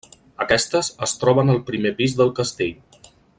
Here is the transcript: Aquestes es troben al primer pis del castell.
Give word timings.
Aquestes 0.45 0.89
es 1.07 1.13
troben 1.23 1.53
al 1.55 1.61
primer 1.67 1.91
pis 2.01 2.17
del 2.23 2.33
castell. 2.41 3.09